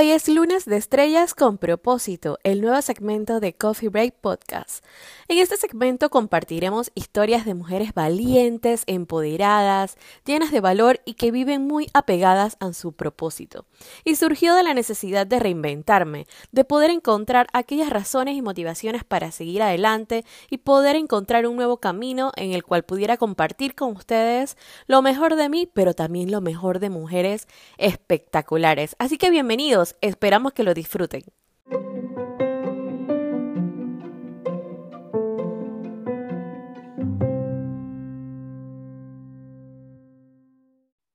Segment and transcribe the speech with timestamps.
[0.00, 4.84] Hoy es lunes de estrellas con propósito, el nuevo segmento de Coffee Break Podcast.
[5.26, 11.66] En este segmento compartiremos historias de mujeres valientes, empoderadas, llenas de valor y que viven
[11.66, 13.66] muy apegadas a su propósito.
[14.04, 19.32] Y surgió de la necesidad de reinventarme, de poder encontrar aquellas razones y motivaciones para
[19.32, 24.56] seguir adelante y poder encontrar un nuevo camino en el cual pudiera compartir con ustedes
[24.86, 28.94] lo mejor de mí, pero también lo mejor de mujeres espectaculares.
[29.00, 31.22] Así que bienvenidos esperamos que lo disfruten.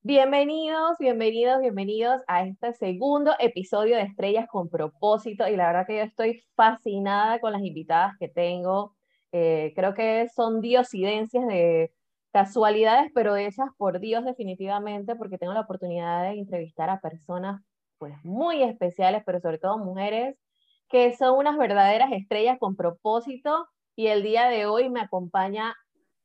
[0.05, 5.97] Bienvenidos, bienvenidos, bienvenidos a este segundo episodio de Estrellas con propósito y la verdad que
[5.97, 8.95] yo estoy fascinada con las invitadas que tengo.
[9.31, 11.93] Eh, creo que son diosidencias de
[12.31, 17.61] casualidades, pero hechas por Dios definitivamente, porque tengo la oportunidad de entrevistar a personas
[18.03, 20.35] pues muy especiales, pero sobre todo mujeres
[20.89, 25.73] que son unas verdaderas estrellas con propósito y el día de hoy me acompaña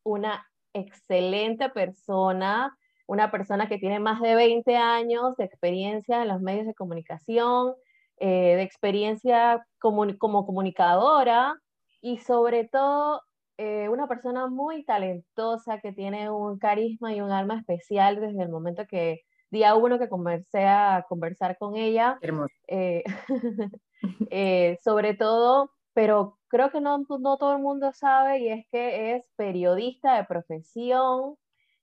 [0.03, 6.41] una excelente persona, una persona que tiene más de 20 años de experiencia en los
[6.41, 7.75] medios de comunicación,
[8.17, 11.55] eh, de experiencia como, comunicadora
[12.01, 13.23] y sobre todo
[13.56, 18.49] eh, una persona muy talentosa que tiene un carisma y un alma especial desde el
[18.49, 22.19] momento que día uno que comencé a conversar con ella.
[22.67, 23.05] Eh,
[24.31, 29.17] eh, sobre todo, pero creo que no, no, todo el mundo sabe y es que
[29.17, 31.37] es periodista de profesión,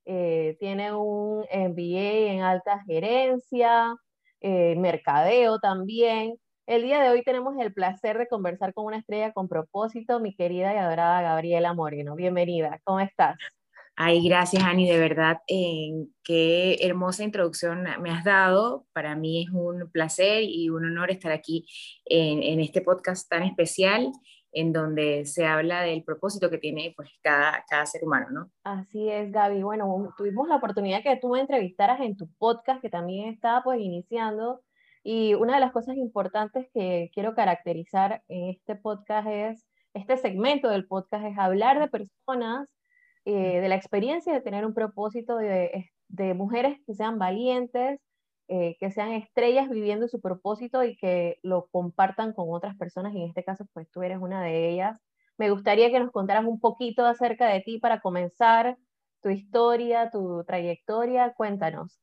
[0.04, 3.96] eh, tiene un MBA en alta gerencia,
[4.40, 6.36] mercadeo también.
[6.66, 10.34] El día de hoy tenemos el placer de conversar con una estrella con propósito, mi
[10.34, 12.14] querida y adorada Gabriela Moreno.
[12.14, 13.36] Bienvenida, ¿cómo estás?
[13.98, 18.86] Ay, gracias, Ani, de verdad, qué hermosa introducción me has dado.
[18.92, 21.66] Para mí es un placer y un honor estar aquí
[22.04, 24.12] en, este podcast tan especial
[24.52, 28.50] en donde se habla del propósito que tiene pues, cada, cada ser humano, ¿no?
[28.64, 29.62] Así es, Gaby.
[29.62, 33.80] Bueno, tuvimos la oportunidad que tú me entrevistaras en tu podcast, que también está pues
[33.80, 34.62] iniciando,
[35.02, 40.68] y una de las cosas importantes que quiero caracterizar en este podcast es, este segmento
[40.68, 42.68] del podcast es hablar de personas
[43.26, 48.00] eh, de la experiencia de tener un propósito de, de mujeres que sean valientes,
[48.46, 53.12] eh, que sean estrellas viviendo su propósito y que lo compartan con otras personas.
[53.14, 55.00] Y en este caso, pues tú eres una de ellas.
[55.38, 58.78] Me gustaría que nos contaras un poquito acerca de ti para comenzar,
[59.20, 61.34] tu historia, tu trayectoria.
[61.34, 61.98] Cuéntanos.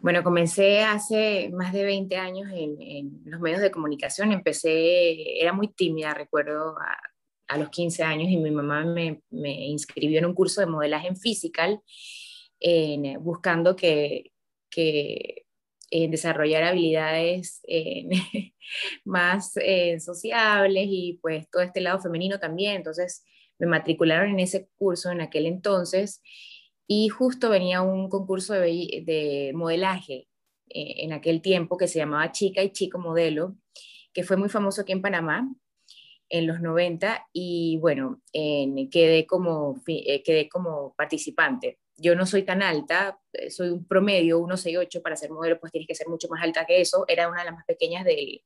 [0.00, 4.32] Bueno, comencé hace más de 20 años en, en, los medios de comunicación.
[4.32, 6.74] Empecé, era muy tímida, recuerdo,
[7.48, 11.16] a los 15 años y mi mamá me, inscribió en un curso de modelaje en
[11.16, 11.80] physical,
[12.60, 14.32] en, buscando que,
[14.70, 15.44] que
[15.90, 17.62] en desarrollar habilidades
[19.04, 22.76] más eh, sociables y pues todo este lado femenino también.
[22.76, 23.24] Entonces
[23.58, 26.22] me matricularon en ese curso en aquel entonces
[26.86, 30.28] y justo venía un concurso de, de modelaje
[30.68, 33.56] eh, en aquel tiempo que se llamaba Chica y Chico Modelo,
[34.12, 35.48] que fue muy famoso aquí en Panamá
[36.28, 41.78] en los 90 y bueno, quedé, como, eh, quedé como participante.
[41.96, 45.86] Yo no soy tan alta, eh, soy un promedio, 1,68 para ser modelo, pues tienes
[45.86, 47.04] que ser mucho más alta que eso.
[47.06, 48.42] Era una de las más pequeñas del,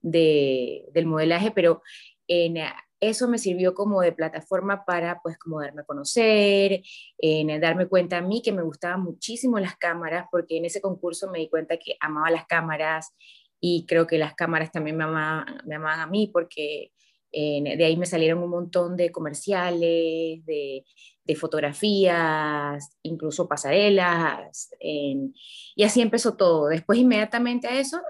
[0.00, 1.82] del modelaje, pero
[2.26, 2.56] en,
[3.00, 6.82] eso me sirvió como de plataforma para pues como darme a conocer,
[7.18, 11.30] en darme cuenta a mí que me gustaban muchísimo las cámaras, porque en ese concurso
[11.30, 13.14] me di cuenta que amaba las cámaras
[13.60, 16.92] y creo que las cámaras también me amaban, me amaban a mí porque
[17.36, 20.84] de ahí me salieron un montón de comerciales, de,
[21.38, 26.68] fotografías, incluso pasarelas, y así empezó todo.
[26.68, 28.00] Después, inmediatamente a eso,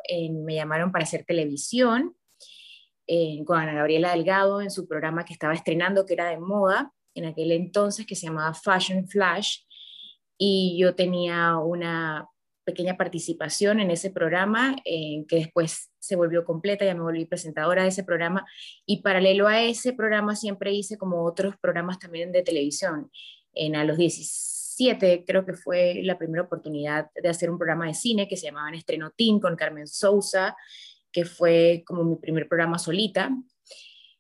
[0.45, 2.15] me llamaron para hacer televisión
[3.45, 7.25] con Ana Gabriela Delgado en su programa que estaba estrenando, que era de moda en
[7.25, 9.61] aquel entonces, que se llamaba Fashion Flash,
[10.39, 12.29] y yo tenía una
[12.67, 17.85] pequeña participación en ese programa, eh, que después se volvió completa, ya me volví presentadora
[17.85, 18.45] de ese programa,
[18.85, 23.11] y paralelo a ese programa siempre hice como otros programas también de televisión.
[23.55, 27.95] En a los 17 creo que fue la primera oportunidad de hacer un programa de
[27.95, 30.57] cine que se llamaba Estreno Team con Carmen Sousa,
[31.13, 33.31] que fue como mi primer programa solita.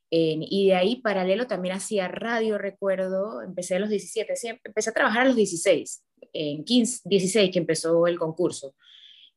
[0.08, 4.34] y de ahí paralelo también hacía radio, recuerdo, empecé a los 17,
[4.64, 6.06] empecé a trabajar a los 16
[6.37, 8.75] en 15, 16 que empezó el concurso.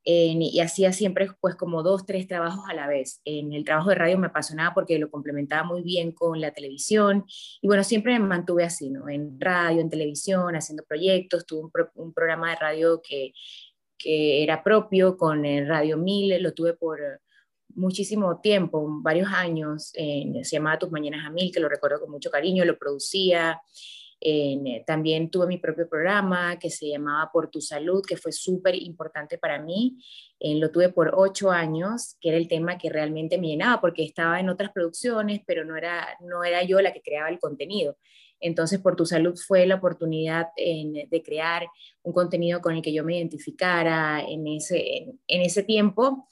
[0.03, 3.21] y hacía siempre pues como dos, tres trabajos a la vez.
[3.25, 7.25] En el trabajo de radio me apasionaba porque lo complementaba muy bien con la televisión
[7.61, 9.09] y bueno, siempre me mantuve así, ¿no?
[9.09, 13.33] En radio, en televisión, haciendo proyectos, tuve un, programa de radio que,
[13.97, 16.99] que era propio con Radio 1000, lo tuve por
[17.75, 22.29] muchísimo tiempo, varios años, se llamaba Tus Mañanas a Mil, que lo recuerdo con mucho
[22.29, 23.61] cariño, lo producía.
[24.21, 28.75] Eh, también tuve mi propio programa que se llamaba Por tu Salud, que fue súper
[28.75, 29.97] importante para mí.
[30.39, 34.03] Eh, lo tuve por ocho años, que era el tema que realmente me llenaba, porque
[34.03, 37.97] estaba en otras producciones, pero no era, no era yo la que creaba el contenido.
[38.41, 41.67] Entonces, Por tu Salud fue la oportunidad de crear
[42.03, 46.27] un contenido con el que yo me identificara en ese, en ese tiempo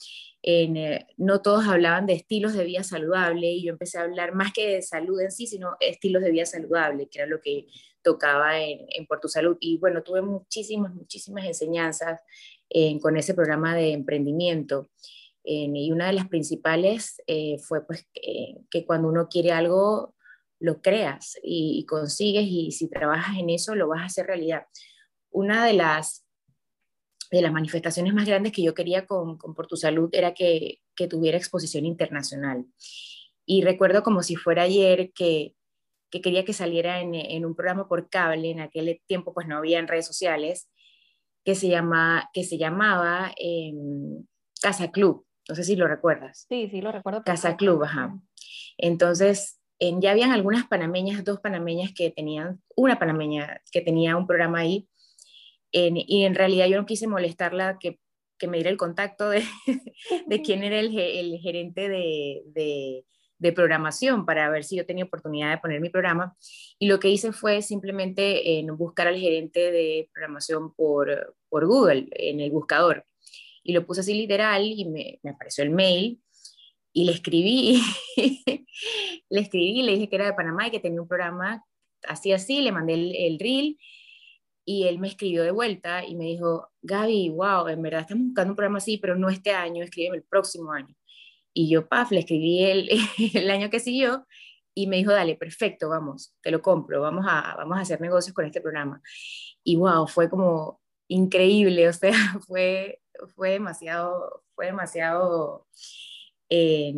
[0.50, 4.54] eh, no todos hablaban de estilos de vida saludable y yo empecé a hablar más
[4.54, 7.68] que de salud en sí, sino estilos de vida saludable, que era lo que
[8.02, 9.58] tocaba en, en Por tu Salud.
[9.60, 12.22] Y bueno, tuve muchísimas, muchísimas enseñanzas
[12.70, 14.90] eh, con ese programa de emprendimiento.
[15.44, 20.16] y una de las principales eh, fue pues que cuando uno quiere algo,
[20.60, 24.64] lo creas y, y consigues y si trabajas en eso, lo vas a hacer realidad.
[25.30, 26.27] Una de las
[27.32, 30.80] de las manifestaciones más grandes que yo quería con, Por tu Salud era que,
[31.10, 32.66] tuviera exposición internacional.
[33.46, 35.54] Y recuerdo como si fuera ayer que,
[36.10, 39.88] quería que saliera en, un programa por cable, en aquel tiempo pues no había en
[39.88, 40.70] redes sociales,
[41.44, 44.26] que se, llama, que se llamaba em,
[44.62, 45.26] Casa Club.
[45.48, 46.46] No sé si lo recuerdas.
[46.50, 47.24] Sí, sí, lo recuerdo.
[47.24, 48.20] Casa Club, ajá.
[48.78, 54.28] Entonces, en, ya habían algunas panameñas, dos panameñas que tenían, una panameña que tenía un
[54.28, 54.90] programa ahí,
[55.72, 58.00] y en realidad yo no quise molestarla que,
[58.38, 59.44] que me diera el contacto de,
[60.28, 63.06] de quién era el, el gerente de, de,
[63.38, 66.36] de, programación para ver si yo tenía oportunidad de poner mi programa.
[66.80, 72.40] Y lo que hice fue simplemente buscar al gerente de programación por, por Google, en
[72.40, 73.06] el buscador.
[73.64, 76.22] Y lo puse así literal y me, me apareció el mail
[76.94, 77.82] y le escribí,
[79.30, 81.64] le escribí, le dije que era de Panamá y que tenía un programa
[82.08, 83.78] así así, le mandé el, el reel
[84.70, 88.52] y él me escribió de vuelta y me dijo, Gaby, wow, en verdad estamos buscando
[88.52, 90.94] un programa así, pero no este año, escríbeme el próximo año.
[91.54, 92.90] Y yo, paf, le escribí el,
[93.34, 94.28] el año que siguió
[94.74, 98.36] y me dijo, dale, perfecto, vamos, te lo compro, vamos a, vamos a hacer negocios
[98.36, 99.02] con este programa.
[99.64, 102.12] Y wow, fue como increíble, o sea,
[102.46, 103.00] fue,
[103.36, 105.66] fue demasiado, fue demasiado
[106.50, 106.94] eh,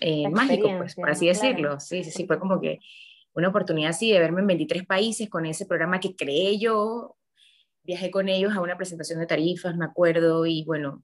[0.00, 1.78] eh, mágico, pues, por así decirlo.
[1.78, 2.80] Sí, sí, sí, fue como que
[3.34, 7.16] una oportunidad así de verme en 23 países con ese programa que creé yo.
[7.84, 11.02] Viajé con ellos a una presentación de tarifas, me acuerdo, y bueno,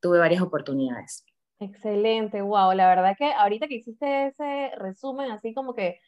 [0.00, 1.24] tuve varias oportunidades.
[1.58, 2.72] Excelente, wow.
[2.72, 5.98] La verdad que ahorita que hiciste ese resumen, así como que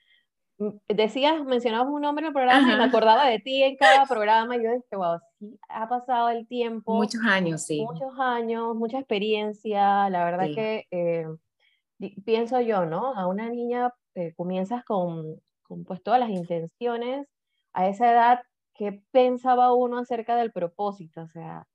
[0.59, 4.05] mm, decías, mencionabas un nombre en el programa y me acordaba de ti en cada
[4.05, 6.95] programa y yo dije, wow, sí, ha pasado el tiempo.
[6.95, 7.81] Muchos años, sí.
[7.81, 10.11] Muchos años, mucha experiencia.
[10.11, 11.27] La verdad que eh,
[12.27, 13.15] pienso yo, ¿no?
[13.15, 17.29] A una niña eh, comienzas con, con, pues todas las intenciones,
[17.73, 18.41] a esa edad,
[18.75, 21.23] ¿qué pensaba uno acerca del propósito?
[21.23, 21.67] O sea,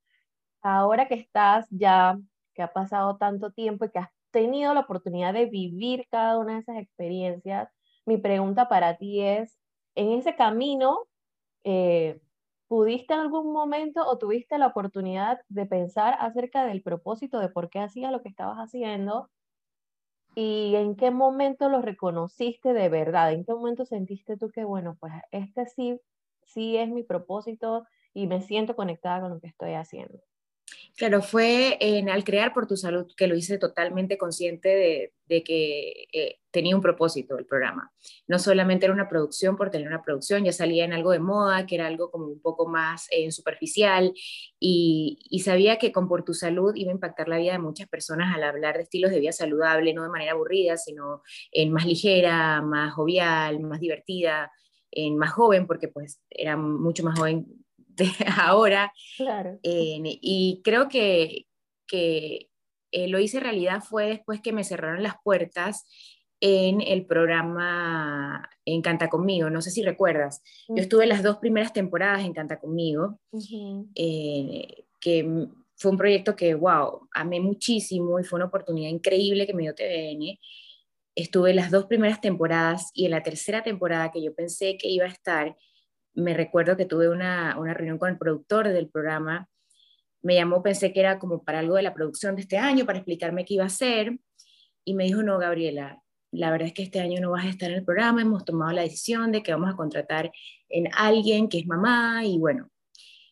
[0.61, 2.19] ahora que estás ya,
[2.53, 6.55] que ha pasado tanto tiempo y que has tenido la oportunidad de vivir cada una
[6.55, 7.69] de esas experiencias,
[8.05, 9.57] mi pregunta para ti es,
[9.95, 11.07] en ese camino,
[11.63, 12.19] eh,
[12.67, 17.69] ¿pudiste en algún momento o tuviste la oportunidad de pensar acerca del propósito, de por
[17.69, 19.29] qué hacías lo que estabas haciendo?
[20.35, 23.31] ¿Y en qué momento lo reconociste de verdad?
[23.33, 25.99] ¿En qué momento sentiste tú que, bueno, pues este sí,
[26.43, 30.19] sí es mi propósito y me siento conectada con lo que estoy haciendo?
[30.95, 36.05] Claro, fue en, al crear por tu salud que lo hice totalmente consciente de, que
[36.13, 37.91] eh, tenía un propósito el programa.
[38.27, 41.65] No solamente era una producción por tener una producción, ya salía en algo de moda,
[41.65, 44.13] que era algo como un poco más eh, superficial,
[44.59, 48.33] y, sabía que con por tu salud iba a impactar la vida de muchas personas
[48.33, 52.61] al hablar de estilos de vida saludable, no de manera aburrida, sino en más ligera,
[52.61, 54.51] más jovial, más divertida,
[54.91, 57.62] en más joven, porque pues era mucho más joven
[57.95, 58.93] de ahora.
[59.17, 59.59] Claro.
[59.63, 61.45] y creo que,
[61.87, 62.49] que
[62.91, 65.85] eh, lo hice realidad fue después que me cerraron las puertas
[66.45, 70.43] en el programa En Canta Conmigo, no sé si recuerdas.
[70.67, 73.17] Yo estuve las dos primeras temporadas en Canta Conmigo,
[73.95, 79.53] eh, que fue un proyecto que, wow, amé muchísimo y fue una oportunidad increíble que
[79.53, 80.37] me dio TVN.
[81.15, 85.05] Estuve las dos primeras temporadas y en la tercera temporada que yo pensé que iba
[85.05, 85.55] a estar,
[86.13, 89.47] me recuerdo que tuve una, una reunión con el productor del programa,
[90.21, 92.99] me llamó, pensé que era como para algo de la producción de este año, para
[92.99, 94.17] explicarme qué iba a hacer,
[94.85, 96.01] y me dijo, no, Gabriela,
[96.31, 98.71] la verdad es que este año no vas a estar en el programa, hemos tomado
[98.71, 100.31] la decisión de que vamos a contratar
[100.69, 102.69] en alguien que es mamá, y bueno,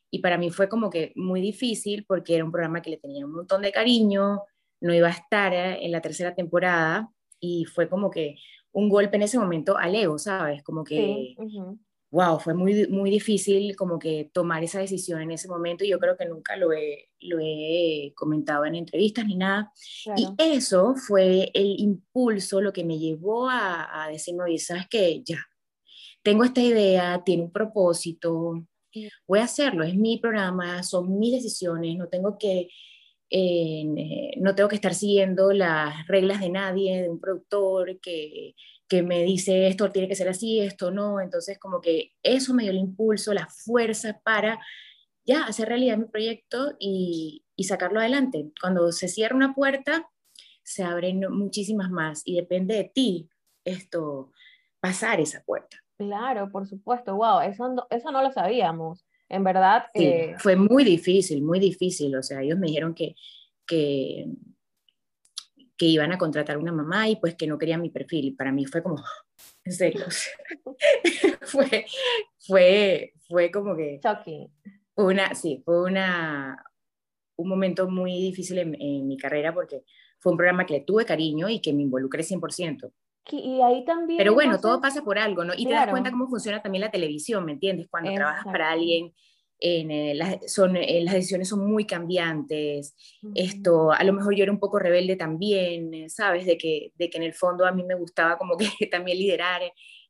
[0.09, 3.25] y para mí fue como que muy difícil porque era un programa que le tenía
[3.25, 4.41] un montón de cariño,
[4.81, 7.09] no iba a estar en la tercera temporada,
[7.39, 8.35] y fue como que
[8.73, 10.63] un golpe en ese momento al ego, ¿sabes?
[10.63, 11.35] Como que
[12.11, 15.99] wow, fue muy, muy difícil como que tomar esa decisión en ese momento y yo
[15.99, 19.71] creo que nunca lo he, lo he comentado en entrevistas ni nada.
[20.17, 25.23] Y eso fue el impulso, lo que me llevó a, a decirme, oye, ¿sabes qué?
[25.23, 25.39] Ya,
[26.21, 28.61] tengo esta idea, tiene un propósito,
[29.25, 32.69] voy a hacerlo, es mi programa, son mis decisiones, no tengo que...
[33.33, 33.85] Eh,
[34.41, 38.55] no tengo que estar siguiendo las reglas de nadie, de un productor que,
[38.91, 41.21] que me dice esto tiene que ser así, esto no.
[41.21, 44.59] Entonces, como que eso me dio el impulso, la fuerza para
[45.23, 48.51] ya hacer realidad mi proyecto y, y sacarlo adelante.
[48.59, 50.09] Cuando se cierra una puerta,
[50.61, 53.29] se abren muchísimas más y depende de ti
[53.63, 54.33] esto,
[54.81, 55.77] pasar esa puerta.
[55.97, 59.05] Claro, por supuesto, wow, eso no, eso no lo sabíamos.
[59.29, 59.85] En verdad.
[59.93, 62.13] Eh, fue muy difícil, muy difícil.
[62.17, 63.15] O sea, ellos me dijeron que,
[63.65, 64.27] que
[65.81, 68.25] que iban a contratar una mamá y pues que no querían mi perfil.
[68.25, 68.97] Y para mí fue como,
[69.65, 70.05] en serio,
[71.41, 71.87] fue,
[72.37, 73.99] fue, fue como que...
[74.03, 74.47] Shocking.
[74.93, 76.63] Una, sí, fue una,
[77.35, 79.83] un momento muy difícil en, mi carrera porque
[80.19, 82.91] fue un programa que le tuve cariño y que me involucré 100%.
[83.31, 84.19] Y ahí también...
[84.19, 85.53] Pero bueno, todo pasa por algo, ¿no?
[85.57, 87.87] Y te das cuenta cómo funciona también la televisión, ¿me entiendes?
[87.89, 89.15] Cuando trabajas para alguien
[89.61, 92.95] en, eh, las, son, eh, las decisiones son muy cambiantes,
[93.35, 96.47] esto, a lo mejor yo era un poco rebelde también, eh, ¿sabes?
[96.47, 99.61] De que, de que en el fondo a mí me gustaba como que también liderar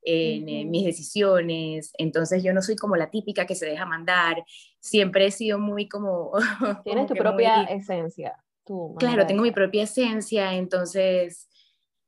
[0.04, 4.42] en mis decisiones, entonces yo no soy como la típica que se deja mandar,
[4.80, 6.32] siempre he sido muy como...
[6.84, 8.34] Tienes tu propia esencia.
[8.98, 11.48] claro, tengo mi propia esencia, entonces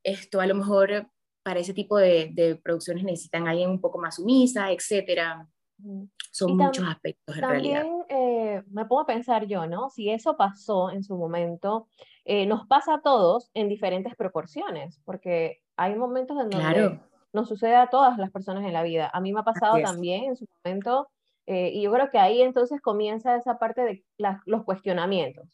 [0.03, 1.09] esto a lo mejor
[1.41, 5.47] para ese tipo de, de producciones necesitan a alguien un poco más sumisa, etcétera.
[6.31, 8.05] Son muchos aspectos en también, realidad.
[8.09, 9.89] Eh, me puedo pensar yo, ¿no?
[9.89, 11.87] Si eso pasó en su momento,
[12.23, 16.99] eh, nos pasa a todos en diferentes proporciones, porque hay momentos en donde
[17.33, 19.09] nos sucede a todas las personas en la vida.
[19.13, 21.09] A mí me ha pasado también en su momento,
[21.45, 24.05] eh, y yo creo que ahí entonces comienza esa parte de
[24.45, 25.47] los cuestionamientos.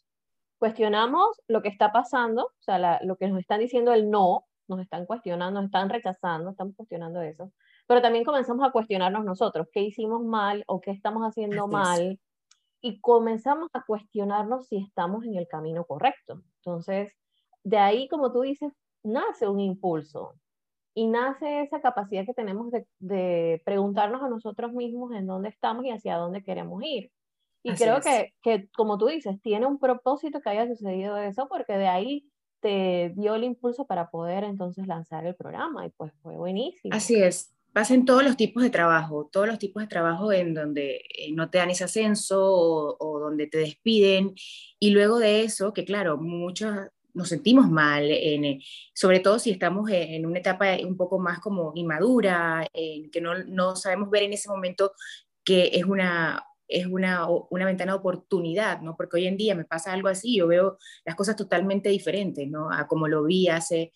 [0.58, 4.80] Cuestionamos lo que está pasando, o sea, lo que nos están diciendo el no, nos
[4.80, 7.52] están cuestionando, nos están rechazando, estamos cuestionando eso
[7.86, 12.18] pero también comenzamos a cuestionarnos nosotros, qué hicimos mal o qué estamos haciendo mal,
[12.80, 16.42] y comenzamos a cuestionarnos si estamos en el camino correcto.
[16.56, 17.14] Entonces,
[17.62, 18.72] de ahí, como tú dices,
[19.04, 20.34] nace un impulso
[20.94, 25.84] y nace esa capacidad que tenemos de, de preguntarnos a nosotros mismos en dónde estamos
[25.84, 27.10] y hacia dónde queremos ir.
[27.62, 31.74] Y creo que, que, como tú dices, tiene un propósito que haya sucedido eso, porque
[31.74, 36.36] de ahí te dio el impulso para poder entonces lanzar el programa y pues fue
[36.36, 36.94] buenísimo.
[36.94, 41.02] Así es pasen todos los tipos de trabajo, todos los tipos de trabajo en donde
[41.16, 44.34] eh, no te dan ese ascenso o, donde te despiden.
[44.78, 46.74] Y luego de eso, que claro, muchos
[47.14, 48.60] nos sentimos mal, en, eh,
[48.94, 53.42] sobre todo si estamos en una etapa un poco más como inmadura, en que no,
[53.44, 54.92] no sabemos ver en ese momento
[55.44, 58.96] que es una, es una, una, ventana de oportunidad, ¿no?
[58.96, 62.70] Porque hoy en día me pasa algo así, yo veo las cosas totalmente diferentes, ¿no?
[62.72, 63.92] A como lo vi hace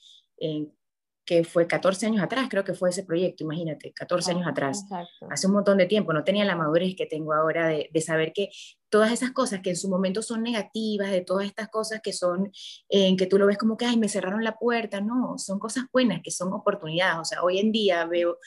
[1.27, 4.87] que fue 14 años atrás, creo que fue ese proyecto, imagínate, 14 años atrás,
[5.29, 8.51] hace un montón de tiempo, no tenía la madurez que tengo ahora de, saber que
[8.89, 12.53] todas esas cosas que en su momento son negativas, de todas estas cosas que son,
[12.89, 15.85] en que tú lo ves como que, ay, me cerraron la puerta, no, son cosas
[15.93, 18.39] buenas, que son oportunidades, o sea, hoy en día veo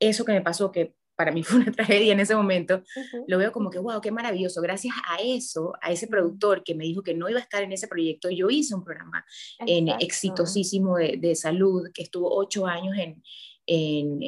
[0.00, 2.82] eso que me pasó, que para mí fue una tragedia en ese momento,
[3.26, 4.60] lo veo como que, wow, qué maravilloso.
[4.60, 7.72] Gracias a eso, a ese productor que me dijo que no iba a estar en
[7.72, 9.24] ese proyecto, yo hice un programa
[9.60, 13.22] en, exitosísimo de, de, salud que estuvo ocho años en,
[13.66, 14.20] en,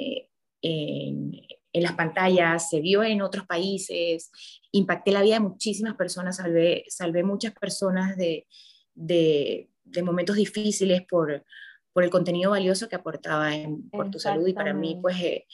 [0.62, 1.32] en,
[1.72, 4.30] en, las pantallas, se vio en otros países,
[4.72, 8.46] impacté la vida de muchísimas personas, salvé, salvé muchas personas de,
[8.94, 11.44] de, de momentos difíciles por,
[11.92, 15.46] por el contenido valioso que aportaba en, por tu salud y para mí pues eh,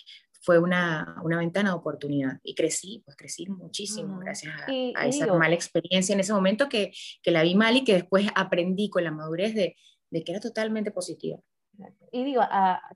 [0.42, 4.54] fue una, una, ventana de oportunidad y crecí, pues crecí muchísimo gracias
[4.96, 8.26] a, esa mala experiencia en ese momento que, que, la vi mal y que después
[8.34, 9.76] aprendí con la madurez de,
[10.10, 11.38] de que era totalmente positiva.
[12.10, 12.42] Y digo,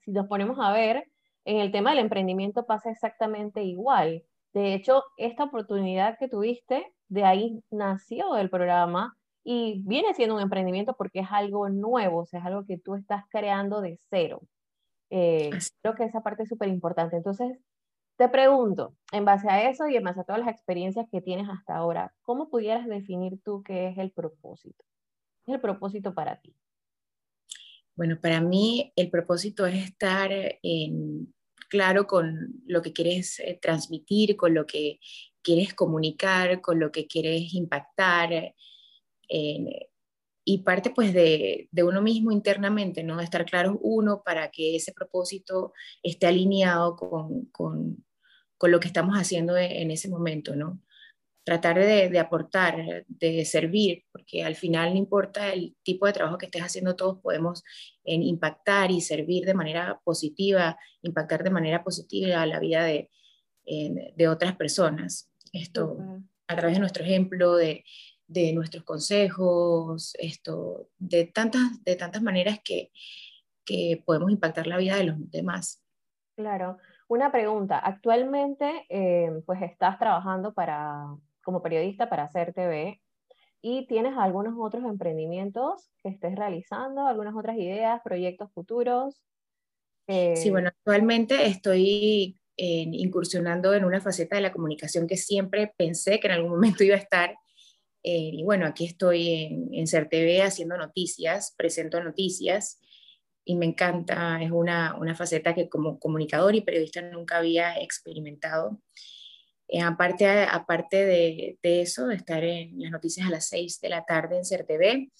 [0.04, 1.08] si nos ponemos a ver,
[1.44, 4.24] en el tema del emprendimiento pasa exactamente igual.
[4.52, 10.42] De hecho, esta oportunidad que tuviste, de ahí nació el programa y viene siendo un
[10.42, 14.42] emprendimiento porque es algo nuevo, o sea, es algo que tú estás creando de cero.
[15.10, 15.50] Eh,
[15.82, 17.16] creo que esa parte es súper importante.
[17.16, 17.58] Entonces,
[18.16, 21.48] te pregunto, en base a eso y en base a todas las experiencias que tienes
[21.48, 24.84] hasta ahora, ¿cómo pudieras definir tú qué es el propósito?
[25.44, 26.54] ¿Qué es el propósito para ti?
[27.94, 30.30] Bueno, para mí el propósito es estar
[30.62, 31.34] en,
[31.68, 34.98] claro con lo que quieres eh, transmitir, con lo que
[35.42, 38.54] quieres comunicar, con lo que quieres impactar.
[39.28, 39.88] Eh,
[40.48, 43.16] y parte pues de, de, uno mismo internamente, ¿no?
[43.16, 45.72] De estar claro uno para que ese propósito
[46.04, 48.04] esté alineado con, con,
[48.56, 50.80] con lo que estamos haciendo e, en ese momento, ¿no?
[51.44, 56.38] Tratar de, de, aportar, de servir, porque al final no importa el tipo de trabajo
[56.38, 57.64] que estés haciendo, todos podemos
[58.04, 63.10] en impactar y servir de manera positiva, impactar de manera positiva a la vida de,
[63.64, 65.28] de otras personas.
[65.52, 65.98] Esto
[66.46, 67.84] a través de nuestro ejemplo, de,
[68.28, 72.90] de nuestros consejos, esto, de tantas, de tantas maneras que,
[73.64, 75.82] que podemos impactar la vida de los demás.
[76.36, 76.78] Claro.
[77.08, 81.06] Una pregunta, actualmente eh, pues estás trabajando para,
[81.44, 83.00] como periodista para hacer TV
[83.62, 89.22] y tienes algunos otros emprendimientos que estés realizando, algunas otras ideas, proyectos futuros.
[90.08, 96.28] Sí, bueno, actualmente estoy incursionando en una faceta de la comunicación que siempre pensé que
[96.28, 97.36] en algún momento iba a estar.
[98.08, 102.80] Eh, y bueno, aquí estoy en, en CERTV haciendo noticias, presento noticias
[103.44, 108.80] y me encanta, es una, una faceta que como comunicador y periodista nunca había experimentado.
[109.66, 113.88] Eh, aparte, aparte de, de, eso, de estar en las noticias a las 6 de
[113.88, 115.10] la tarde en CERTV,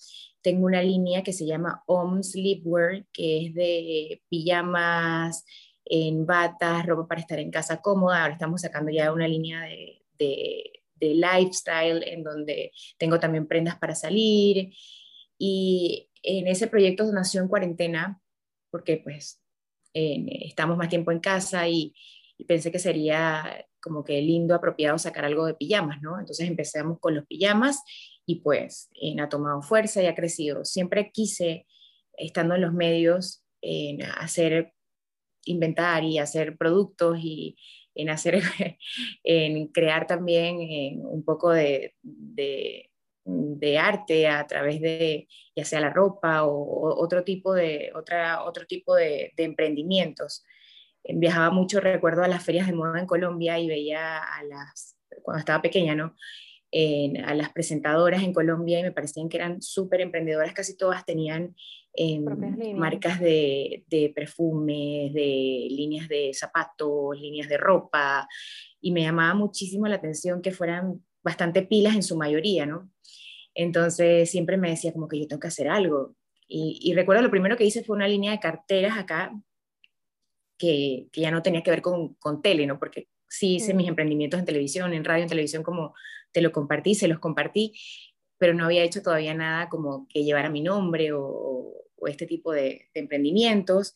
[0.41, 5.45] tengo una línea que se llama Home Sleepwear, que es de pijamas,
[5.85, 8.23] en batas, ropa para estar en casa cómoda.
[8.23, 13.79] Ahora estamos sacando ya una línea de, de, de lifestyle en donde tengo también prendas
[13.79, 14.73] para salir.
[15.39, 18.21] Y en ese proyecto nació en cuarentena,
[18.71, 19.41] porque pues
[19.93, 21.95] estamos más tiempo en casa y,
[22.47, 26.19] pensé que sería como que lindo, apropiado sacar algo de pijamas, ¿no?
[26.21, 27.83] Entonces empezamos con los pijamas
[28.27, 30.63] y pues ha tomado fuerza y ha crecido.
[30.67, 31.67] Siempre quise,
[32.19, 34.75] estando en los medios, en hacer,
[35.45, 37.57] inventar y hacer productos y
[37.97, 38.41] en hacer,
[39.25, 41.95] en crear también un poco de
[43.27, 48.67] de arte a través de ya sea la ropa o, otro tipo de, otra, otro
[48.67, 50.45] tipo de, emprendimientos.
[51.03, 55.41] Viajaba mucho, recuerdo, a las ferias de moda en Colombia y veía a las, cuando
[55.41, 56.15] estaba pequeña, ¿no?
[57.25, 61.57] a las presentadoras en Colombia y me parecían que eran súper emprendedoras, casi todas tenían
[61.97, 62.25] em,
[62.77, 68.29] marcas de, de, perfumes, de líneas de zapatos, líneas de ropa,
[68.81, 72.91] y me llamaba muchísimo la atención que fueran bastante pilas en su mayoría, ¿no?
[73.55, 76.15] Entonces siempre me decía como que yo tengo que hacer algo.
[76.49, 79.33] Y, recuerdo lo primero que hice fue una línea de carteras acá
[80.57, 82.79] que, que ya no tenía que ver con, con, tele, ¿no?
[82.79, 85.95] Porque sí hice mis emprendimientos en televisión, en radio, en televisión, como
[86.31, 87.73] te lo compartí, se los compartí,
[88.39, 92.53] pero no había hecho todavía nada como que llevara mi nombre o, o este tipo
[92.53, 93.95] de, emprendimientos.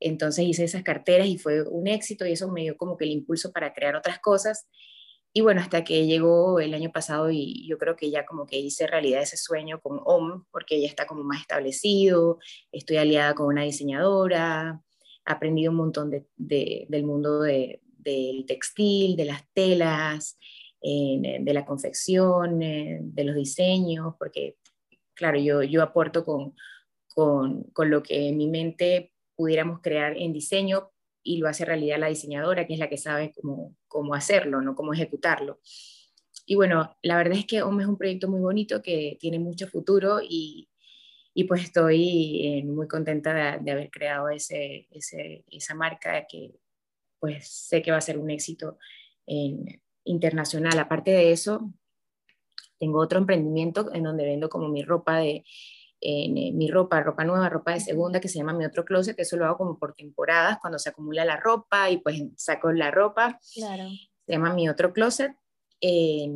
[0.00, 3.10] Entonces hice esas carteras y fue un éxito y eso me dio como que el
[3.10, 4.66] impulso para crear otras cosas.
[5.34, 8.58] Y bueno, hasta que llegó el año pasado y yo creo que ya como que
[8.58, 12.38] hice realidad ese sueño con OM, porque ya está como más establecido,
[12.70, 14.82] estoy aliada con una diseñadora,
[15.26, 20.36] he aprendido un montón de, del mundo de, del textil, de las telas,
[20.82, 24.56] de la confección, de los diseños, porque
[25.14, 26.54] claro, yo, yo aporto con,
[27.14, 31.98] con, con lo que en mi mente pudiéramos crear en diseño, y lo hace realidad
[31.98, 34.74] la diseñadora, que es la que sabe cómo, cómo hacerlo, ¿no?
[34.74, 35.60] cómo ejecutarlo.
[36.46, 39.68] Y bueno, la verdad es que OME es un proyecto muy bonito que tiene mucho
[39.68, 40.68] futuro y,
[41.34, 46.52] y pues estoy eh, muy contenta de, haber creado ese, ese, esa marca que
[47.20, 48.78] pues sé que va a ser un éxito
[49.26, 50.76] en, internacional.
[50.80, 51.72] Aparte de eso,
[52.80, 55.44] tengo otro emprendimiento en donde vendo como mi ropa de,
[56.02, 59.18] en, eh, mi ropa, ropa nueva, ropa de segunda, que se llama mi otro closet,
[59.18, 62.90] eso lo hago como por temporadas, cuando se acumula la ropa y pues saco la
[62.90, 63.38] ropa.
[63.54, 63.88] Claro.
[64.26, 65.32] Se llama mi otro closet.
[65.80, 66.28] Eh,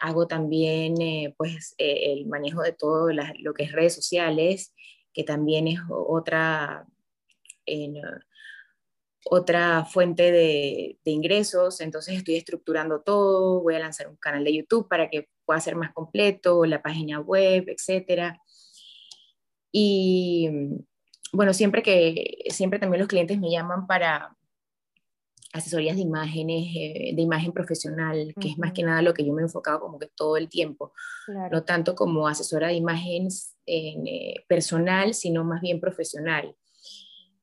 [0.00, 4.74] hago también eh, pues el manejo de todo lo que es redes sociales,
[5.12, 6.86] que también es otra,
[9.26, 11.80] otra fuente de, de, ingresos.
[11.80, 15.76] Entonces estoy estructurando todo, voy a lanzar un canal de YouTube para que pueda ser
[15.76, 18.40] más completo, la página web, etcétera.
[19.76, 20.48] Y
[21.32, 24.36] bueno, siempre que, siempre también los clientes me llaman para
[25.52, 29.32] asesorías de imágenes, eh, de imagen profesional, que es más que nada lo que yo
[29.32, 30.92] me he enfocado como que todo el tiempo,
[31.50, 36.54] no tanto como asesora de imágenes eh, personal, sino más bien profesional.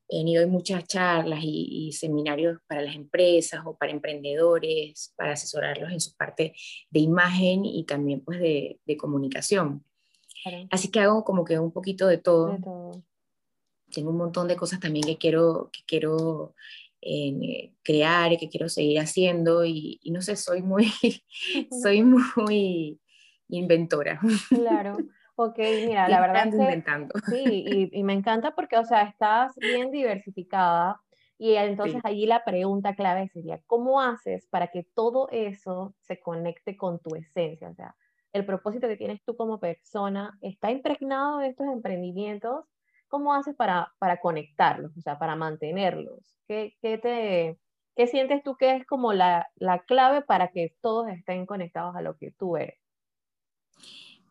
[0.07, 5.99] He ido muchas charlas y, seminarios para las empresas o para emprendedores, para asesorarlos en
[5.99, 6.53] su parte
[6.89, 9.83] de imagen y también pues de, de comunicación.
[10.69, 12.57] Así que hago como que un poquito de todo.
[13.93, 16.55] Tengo un montón de cosas también que quiero, que quiero
[17.01, 20.85] eh, crear y que quiero seguir haciendo y, no sé, soy muy,
[21.83, 22.99] soy muy
[23.49, 24.19] inventora.
[24.49, 24.97] Claro.
[25.35, 26.83] Ok, mira, la verdad es que,
[27.31, 31.01] sí, y, y, me encanta porque, o sea, estás bien diversificada
[31.39, 36.77] Y entonces allí la pregunta clave sería, ¿cómo haces para que todo eso se conecte
[36.77, 37.69] con tu esencia?
[37.69, 37.95] O sea,
[38.33, 42.65] el propósito que tienes tú como persona está impregnado de estos emprendimientos.
[43.07, 46.37] ¿Cómo haces para, para conectarlos, o sea, para mantenerlos?
[46.47, 47.59] ¿Qué, qué te,
[47.95, 52.01] qué sientes tú que es como la, la clave para que todos estén conectados a
[52.01, 52.79] lo que tú eres?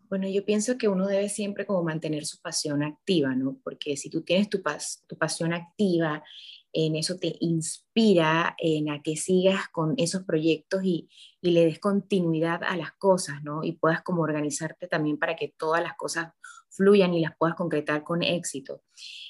[0.09, 3.59] Bueno, yo pienso que uno debe siempre como mantener su pasión activa, ¿no?
[3.63, 4.61] Porque si tú tienes tu,
[5.07, 6.25] tu pasión activa
[6.73, 11.09] en eso te inspira en a que sigas con esos proyectos y,
[11.43, 13.65] le des continuidad a las cosas, ¿no?
[13.65, 16.35] Y puedas como organizarte también para que todas las cosas
[16.69, 18.83] fluyan y las puedas concretar con éxito.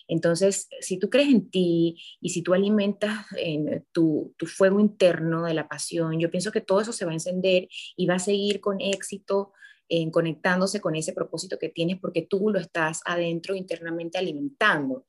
[0.09, 5.45] Entonces, si tú crees en ti y si tú alimentas en tu, tu, fuego interno
[5.45, 8.19] de la pasión, yo pienso que todo eso se va a encender y va a
[8.19, 9.53] seguir con éxito
[9.91, 15.05] en conectándose con ese propósito que tienes porque tú lo estás adentro internamente alimentando.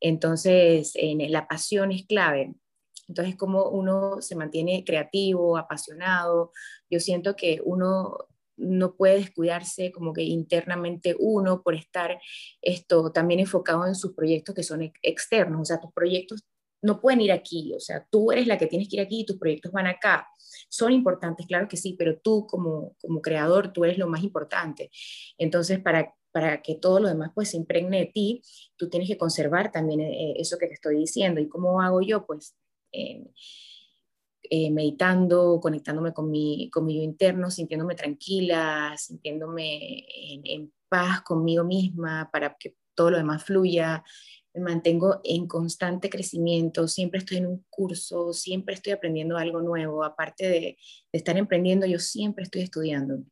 [0.00, 2.54] Entonces, en, la pasión es clave.
[3.08, 6.52] Entonces, como uno se mantiene creativo, apasionado,
[6.90, 8.16] yo siento que uno
[8.56, 12.18] no puede descuidarse como que internamente uno por estar
[12.60, 16.44] esto también enfocado en sus proyectos que son externos, o sea, tus proyectos
[16.82, 19.26] no pueden ir aquí, o sea, tú eres la que tienes que ir aquí y
[19.26, 20.28] tus proyectos van acá.
[20.68, 24.90] Son importantes, claro que sí, pero tú como, como creador, tú eres lo más importante.
[25.38, 28.42] Entonces, para para que todo lo demás pues se impregne de ti,
[28.76, 31.40] tú tienes que conservar también eh, eso que te estoy diciendo.
[31.40, 32.26] ¿Y cómo hago yo?
[32.26, 32.56] Pues
[32.90, 41.22] eh, meditando, conectándome con mi, con mi yo interno, sintiéndome tranquila, sintiéndome en, en paz
[41.22, 44.02] conmigo misma para que todo lo demás fluya.
[44.54, 50.04] Me mantengo en constante crecimiento, siempre estoy en un curso, siempre estoy aprendiendo algo nuevo.
[50.04, 50.78] Aparte de, de
[51.12, 53.22] estar emprendiendo, yo siempre estoy estudiando.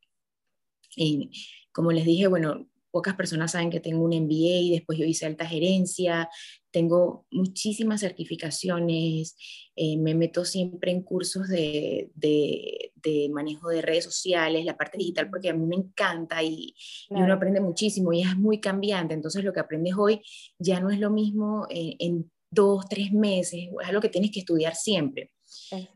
[0.95, 1.29] Y
[1.71, 5.25] como les dije, bueno, pocas personas saben que tengo un MBA y después yo hice
[5.25, 6.29] alta gerencia,
[6.71, 9.35] tengo muchísimas certificaciones,
[9.75, 15.29] eh, me meto siempre en cursos de, de, manejo de redes sociales, la parte digital,
[15.29, 16.75] porque a mí me encanta y,
[17.09, 20.21] uno aprende muchísimo y es muy cambiante, entonces lo que aprendes hoy
[20.59, 24.39] ya no es lo mismo eh, en dos, tres meses, es algo que tienes que
[24.39, 25.31] estudiar siempre.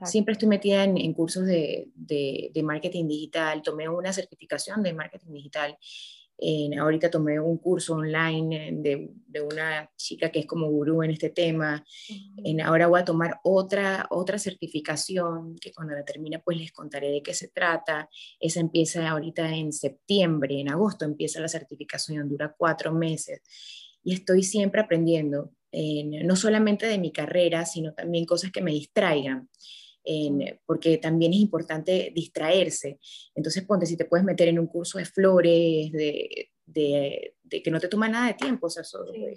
[0.04, 5.32] Siempre estoy metida en, en cursos de, de, marketing digital, tomé una certificación de marketing
[5.32, 5.78] digital
[6.78, 11.30] ahorita tomé un curso online de, de, una chica que es como gurú en este
[11.30, 11.86] tema.
[12.44, 17.12] En, ahora voy a tomar otra, otra certificación que cuando la termine pues les contaré
[17.12, 18.10] de qué se trata.
[18.40, 23.42] Esa empieza ahorita en septiembre, en agosto empieza la certificación, dura cuatro meses.
[24.04, 25.52] Y estoy siempre aprendiendo,
[26.24, 29.50] no solamente de mi carrera, sino también cosas que me distraigan
[30.66, 33.00] porque también es importante distraerse.
[33.34, 37.80] Entonces, ponte, si te puedes meter en un curso de flores, de, de, que no
[37.80, 38.84] te toma nada de tiempo, o sea,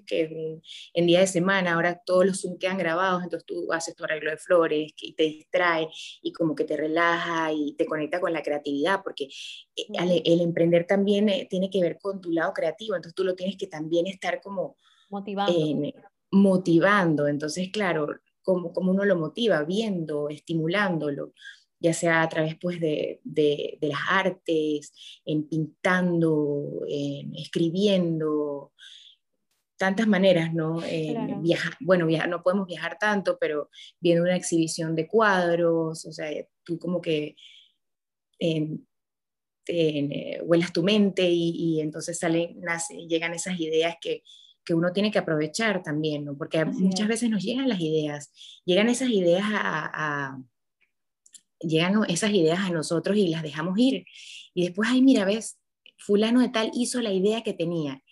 [0.07, 0.61] que
[0.95, 4.31] en día de semana, ahora todos los Zoom quedan grabados, entonces tú haces tu arreglo
[4.31, 5.89] de flores y te distrae
[6.23, 9.29] y como que te relaja y te conecta con la creatividad, porque
[9.77, 13.35] eh, el, emprender también eh, tiene que ver con tu lado creativo, entonces tú lo
[13.35, 14.77] tienes que también estar como
[15.11, 15.93] motivando.
[16.31, 18.09] motivando, entonces claro,
[18.73, 21.35] cómo, uno lo motiva, viendo, estimulándolo,
[21.81, 24.93] ya sea a través pues, de, de, las artes,
[25.25, 28.73] en pintando, en escribiendo,
[29.77, 30.81] tantas maneras, ¿no?
[31.41, 36.31] viajar, bueno, no podemos viajar tanto, pero viendo una exhibición de cuadros, o sea,
[36.65, 37.37] tú como que
[38.41, 38.79] eh,
[40.43, 44.23] huelas tu mente y, y entonces salen, nace, llegan esas ideas que,
[44.69, 46.37] que uno tiene que aprovechar también, ¿no?
[46.37, 48.31] Porque muchas veces nos llegan las ideas,
[48.67, 50.39] llegan esas ideas a,
[51.59, 54.05] llegan esas ideas a nosotros y las dejamos ir.
[54.53, 55.59] Y después, ay, mira, ves,
[55.97, 58.03] fulano de tal hizo la idea que tenía,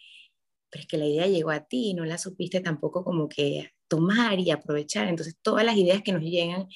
[0.70, 3.72] pero es que la idea llegó a ti y no la supiste tampoco como que
[3.86, 5.08] tomar y aprovechar.
[5.08, 6.68] Entonces, todas las ideas que nos llegan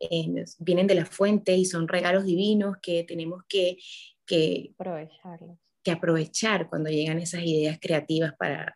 [0.00, 3.76] eh, vienen de la fuente y son regalos divinos que tenemos que,
[4.24, 4.72] que,
[5.82, 8.74] que aprovechar cuando llegan esas ideas creativas para,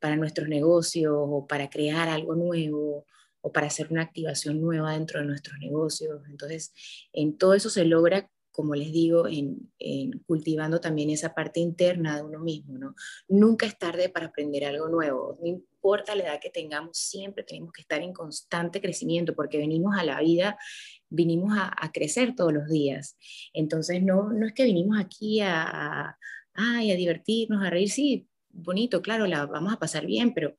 [0.00, 3.06] para nuestros negocios o para crear algo nuevo
[3.42, 6.22] o para hacer una activación nueva dentro de nuestros negocios.
[6.28, 6.72] Entonces,
[7.12, 9.70] en todo eso se logra, como les digo, en,
[10.26, 12.78] cultivando también esa parte interna de uno mismo.
[12.78, 12.94] ¿no?
[13.28, 15.38] Nunca es tarde para aprender algo nuevo.
[15.40, 19.96] No importa la edad que tengamos, siempre tenemos que estar en constante crecimiento porque venimos
[19.96, 20.58] a la vida
[21.10, 23.18] vinimos a, crecer todos los días.
[23.52, 26.18] Entonces, no, no es que vinimos aquí a, a,
[26.54, 30.54] a divertirnos, a reír, sí, bonito, claro, la vamos a pasar bien, pero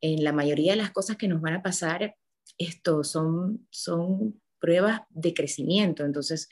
[0.00, 2.16] en la mayoría de las cosas que nos van a pasar,
[2.58, 6.04] esto son, son pruebas de crecimiento.
[6.04, 6.48] Entonces,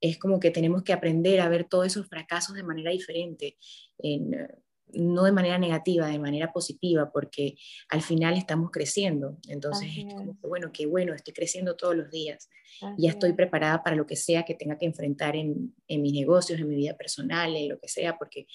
[0.00, 3.56] es como que tenemos que aprender a ver todos esos fracasos de manera diferente.
[4.90, 7.56] no de manera negativa, de manera positiva, porque
[7.90, 9.36] al final estamos creciendo.
[9.46, 12.48] Entonces, es como que, bueno, qué bueno, estoy creciendo todos los días.
[12.96, 16.58] ya estoy preparada para lo que sea que tenga que enfrentar en, en, mis negocios,
[16.58, 18.46] en mi vida personal, en lo que sea, porque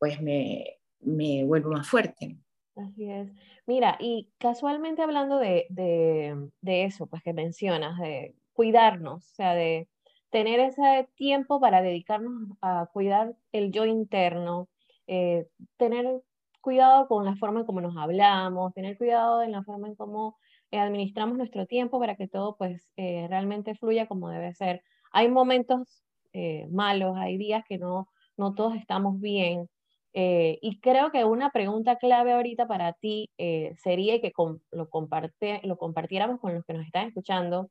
[0.00, 2.38] pues me, me vuelvo más fuerte.
[2.74, 3.30] Así es.
[3.66, 9.54] Mira, y casualmente hablando de, de, de eso, pues que mencionas, de cuidarnos, o sea,
[9.54, 9.88] de
[10.30, 14.68] tener ese tiempo para dedicarnos a cuidar el yo interno,
[15.06, 16.22] eh, tener
[16.60, 20.38] cuidado con la forma en cómo nos hablamos, tener cuidado en la forma en cómo
[20.70, 24.82] eh, administramos nuestro tiempo para que todo pues eh, realmente fluya como debe ser.
[25.12, 26.04] Hay momentos
[26.70, 29.68] malos, hay días que no, no todos estamos bien.
[30.12, 33.30] Y creo que una pregunta clave ahorita para ti
[33.76, 34.32] sería que
[34.72, 37.70] lo, comparte, lo compartiéramos con los que nos están escuchando,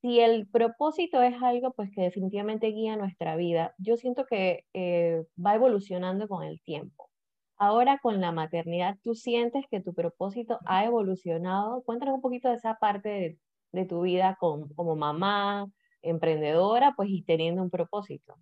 [0.00, 5.24] si el propósito es algo pues que definitivamente guía nuestra vida, yo siento que eh,
[5.44, 7.10] va evolucionando con el tiempo.
[7.56, 11.82] Ahora con la maternidad, ¿tú sientes que tu propósito ha evolucionado?
[11.82, 13.38] Cuéntanos un poquito de esa parte
[13.72, 15.68] de, tu vida como mamá,
[16.02, 18.36] emprendedora, pues y teniendo un propósito.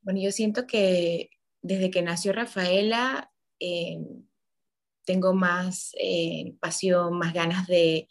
[0.00, 1.28] Bueno, yo siento que
[1.62, 3.98] desde que nació Rafaela, eh,
[5.04, 8.08] tengo más eh, pasión, más ganas de,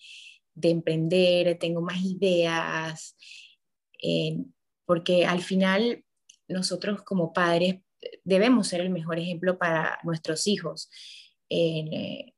[0.53, 3.15] de emprender, tengo más ideas,
[4.01, 4.37] eh,
[4.85, 6.03] porque al final
[6.47, 7.81] nosotros como padres
[8.23, 10.89] debemos ser el mejor ejemplo para nuestros hijos,
[11.49, 12.33] que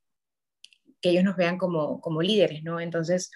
[1.10, 2.80] ellos nos vean como, como líderes, ¿no?
[2.80, 3.32] Entonces,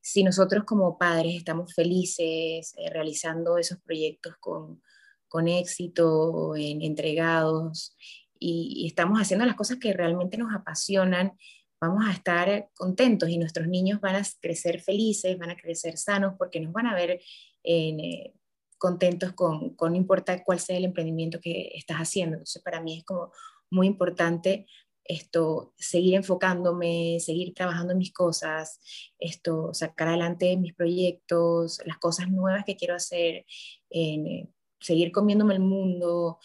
[0.00, 4.82] si nosotros como padres estamos felices realizando esos proyectos con,
[5.28, 7.96] con éxito, entregados,
[8.40, 11.32] y, y, estamos haciendo las cosas que realmente nos apasionan,
[11.80, 16.34] vamos a estar contentos y nuestros niños van a crecer felices, van a crecer sanos
[16.38, 17.20] porque nos van a ver
[17.64, 18.32] eh,
[18.78, 22.36] contentos con, con, no importa cuál sea el emprendimiento que estás haciendo.
[22.36, 23.32] Entonces, para mí es como
[23.70, 24.66] muy importante
[25.04, 28.78] esto, seguir enfocándome, seguir trabajando en mis cosas,
[29.18, 33.46] esto, sacar adelante mis proyectos, las cosas nuevas que quiero hacer,
[33.88, 36.38] en, seguir comiéndome el mundo,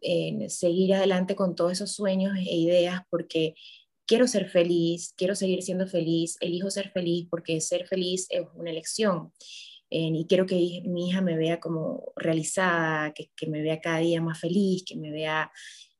[0.00, 3.54] en, seguir adelante con todos esos sueños e ideas, porque
[4.06, 8.70] quiero ser feliz, quiero seguir siendo feliz, elijo ser feliz porque ser feliz es una
[8.70, 9.32] elección.
[9.88, 13.98] Eh, y quiero que mi hija me vea como realizada, que, que me vea cada
[13.98, 15.50] día más feliz, que me vea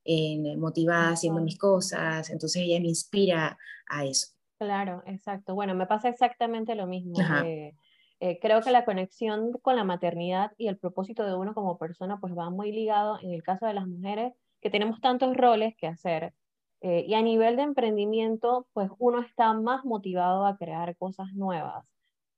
[0.04, 2.30] eh, motivada haciendo mis cosas.
[2.30, 4.28] Entonces ella me inspira a eso.
[4.58, 5.54] Claro, exacto.
[5.54, 7.16] Bueno, me pasa exactamente lo mismo.
[7.44, 7.74] Eh,
[8.18, 12.36] creo que la conexión con la maternidad y el propósito de uno como persona pues
[12.36, 16.34] va muy ligado en el caso de las mujeres que tenemos tantos roles que hacer
[16.80, 21.84] eh, y a nivel de emprendimiento, pues uno está más motivado a crear cosas nuevas.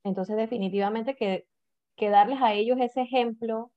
[0.04, 1.46] Entonces, definitivamente que,
[1.96, 3.72] que darles a ellos ese ejemplo,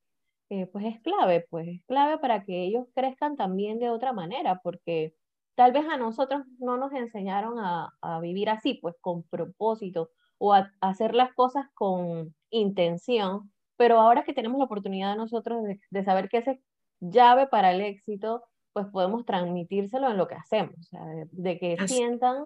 [0.49, 4.61] eh, pues es clave, pues es clave para que ellos crezcan también de otra manera,
[4.63, 5.15] porque
[5.55, 10.11] tal vez a nosotros no nos enseñaron a, a vivir así, pues con propósito
[10.41, 15.63] o a, hacer las cosas con intención, pero ahora que tenemos la oportunidad de nosotros
[15.63, 16.55] de, de saber que esa
[16.99, 21.01] llave para el éxito pues podemos transmitírselo en lo que hacemos, o sea,
[21.31, 22.45] de, que sientan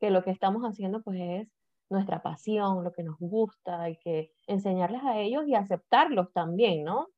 [0.00, 1.48] que lo que estamos haciendo pues es
[1.88, 7.08] nuestra pasión, lo que nos gusta y que enseñarles a ellos y aceptarlos también, ¿no?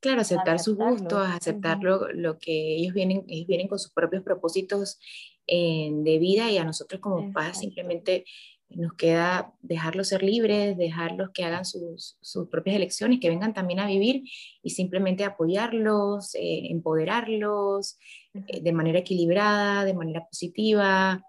[0.00, 4.98] Claro, aceptar sus gustos, aceptar lo, que ellos vienen, ellos vienen con sus propios propósitos
[5.46, 8.24] eh, de vida y a nosotros como padres simplemente
[8.70, 12.18] nos queda dejarlos ser libres, dejarlos que hagan sus,
[12.50, 14.22] propias elecciones, que vengan también a vivir
[14.62, 17.98] y simplemente apoyarlos, eh, empoderarlos
[18.34, 21.24] eh, de manera equilibrada, de manera positiva,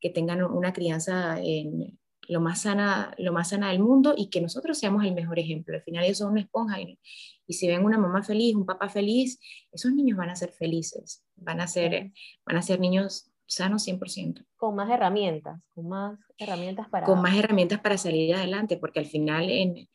[0.00, 4.40] que tengan una crianza en lo más sana, lo más sana del mundo y que
[4.40, 5.76] nosotros seamos el mejor ejemplo.
[5.76, 6.98] Al final ellos son una esponja y,
[7.46, 9.38] y si ven una mamá feliz, un papá feliz,
[9.70, 12.12] esos niños van a ser felices, van a ser,
[12.44, 14.44] van a ser niños sano 100%.
[14.56, 17.06] Con más herramientas, con más herramientas para...
[17.06, 19.88] Con más herramientas para salir adelante, porque al final en,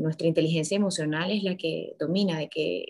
[0.00, 2.86] nuestra inteligencia emocional es la que domina, de que,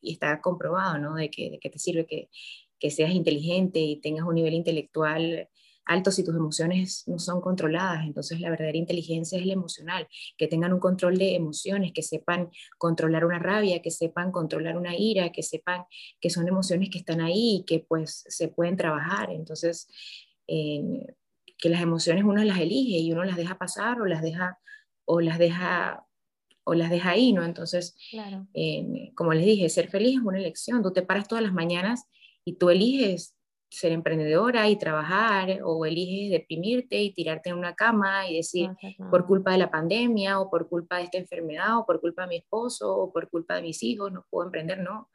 [0.00, 1.14] y está comprobado, ¿no?
[1.14, 2.30] De que, de que te sirve que,
[2.78, 5.48] que seas inteligente y tengas un nivel intelectual
[5.88, 8.04] alto si tus emociones no son controladas.
[8.06, 12.50] Entonces la verdadera inteligencia es la emocional, que tengan un control de emociones, que sepan
[12.76, 15.84] controlar una rabia, que sepan controlar una ira, que sepan
[16.20, 19.30] que son emociones que están ahí y que pues se pueden trabajar.
[19.32, 19.88] Entonces,
[20.46, 24.58] que las emociones uno las elige y uno las deja pasar o las deja
[25.06, 26.04] o las deja
[26.64, 27.44] o las deja ahí, ¿no?
[27.46, 27.96] Entonces,
[29.14, 30.82] como les dije, ser feliz es una elección.
[30.82, 32.04] Tú te paras todas las mañanas
[32.44, 33.34] y tú eliges
[33.70, 38.70] ser emprendedora y trabajar o eliges deprimirte y tirarte en una cama y decir
[39.10, 42.28] por culpa de la pandemia o por culpa de esta enfermedad o por culpa de
[42.28, 45.10] mi esposo o por culpa de mis hijos no puedo emprender, no.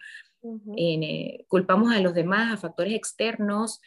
[0.76, 3.80] Eh, culpamos a los demás, a factores externos,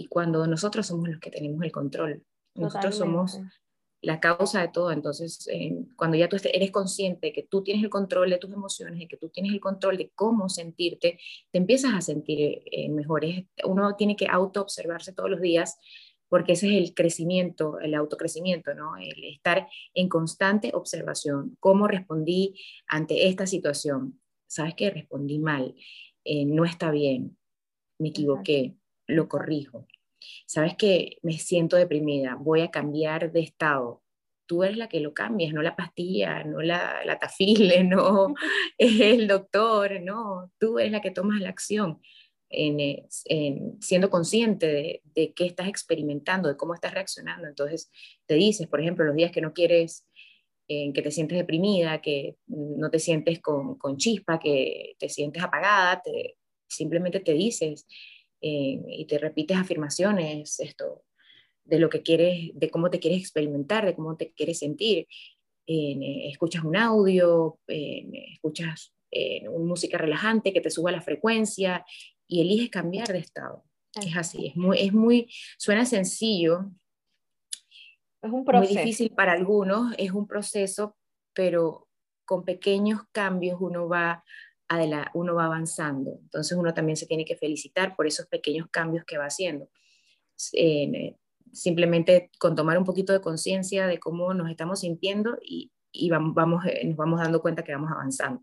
[0.00, 2.24] y cuando nosotros somos los que tenemos el control.
[2.54, 3.38] Nosotros somos
[4.02, 4.92] la causa de todo.
[4.92, 5.48] Entonces,
[5.96, 9.08] cuando ya tú eres consciente de que tú tienes el control de tus emociones, de
[9.08, 11.18] que tú tienes el control de cómo sentirte,
[11.50, 13.24] te empiezas a sentir eh, mejor.
[13.64, 15.78] uno tiene que auto-observarse todos los días
[16.30, 18.96] porque ese es el crecimiento, el autocrecimiento, ¿no?
[18.96, 21.56] El estar en constante observación.
[21.58, 22.54] ¿Cómo respondí
[22.86, 24.20] ante esta situación?
[24.46, 25.74] ¿Sabes que respondí mal?
[26.24, 27.36] Eh, no está bien,
[27.98, 28.76] me equivoqué,
[29.08, 29.88] lo corrijo.
[30.46, 32.36] ¿Sabes que me siento deprimida?
[32.38, 34.02] Voy a cambiar de estado.
[34.46, 38.34] Tú eres la que lo cambias, no la pastilla, no la, la tafile, no
[38.78, 42.00] el doctor, no, tú eres la que tomas la acción
[42.50, 47.46] en, siendo consciente de, de, qué estás experimentando, de cómo estás reaccionando.
[47.46, 47.90] Entonces,
[48.26, 50.06] te dices, por ejemplo, los días que no quieres,
[50.66, 56.00] que te sientes deprimida, que no te sientes con, con chispa, que te sientes apagada,
[56.00, 56.36] te,
[56.68, 57.88] simplemente te dices
[58.40, 61.04] eh, y te repites afirmaciones, esto,
[61.64, 65.06] de lo que quieres, de cómo te quieres experimentar, de cómo te quieres sentir.
[65.66, 68.92] Eh, escuchas un audio, escuchas
[69.58, 71.84] música relajante que te suba la frecuencia
[72.26, 73.64] y eliges cambiar de estado.
[73.94, 76.70] Es así, es muy, es muy, suena sencillo.
[78.22, 78.72] Es un proceso.
[78.72, 80.96] Muy difícil para algunos, es un proceso,
[81.34, 81.88] pero
[82.24, 84.22] con pequeños cambios uno va,
[85.14, 86.18] uno va avanzando.
[86.22, 89.68] Entonces uno también se tiene que felicitar por esos pequeños cambios que va haciendo.
[91.52, 96.34] simplemente con tomar un poquito de conciencia de cómo nos estamos sintiendo y, y vamos,
[96.34, 98.42] vamos, eh, nos vamos dando cuenta que vamos avanzando.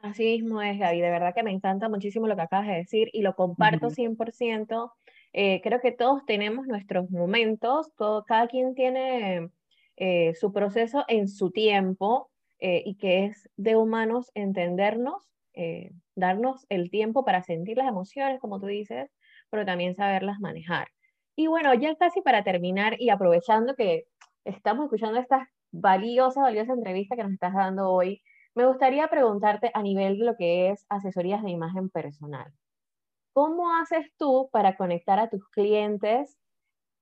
[0.00, 1.00] Así mismo es, Gaby.
[1.00, 4.92] De verdad que me encanta muchísimo lo que acabas de decir y lo comparto 100%.
[5.32, 9.50] Eh, creo que todos tenemos nuestros momentos, todo, cada quien tiene
[9.96, 15.28] eh, su proceso en su tiempo eh, y que es de humanos entendernos,
[16.14, 19.10] darnos el tiempo para sentir las emociones, como tú dices,
[19.50, 20.88] pero también saberlas manejar.
[21.36, 24.06] Y bueno, ya casi para terminar y aprovechando que
[24.44, 28.22] estamos escuchando esta valiosa, valiosa entrevista que nos estás dando hoy,
[28.54, 32.52] me gustaría preguntarte a nivel de lo que es asesorías de imagen personal.
[33.32, 36.36] ¿Cómo haces tú para conectar a tus clientes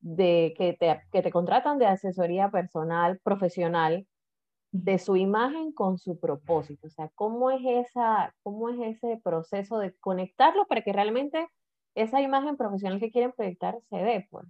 [0.01, 4.07] de, que, te, que te contratan de asesoría personal, profesional,
[4.85, 6.87] de su imagen con su propósito?
[6.87, 11.49] O sea, ¿cómo es, esa, cómo es ese proceso de conectarlo para que realmente
[11.95, 14.27] esa imagen profesional que quieren proyectar se dé?
[14.31, 14.47] Pues?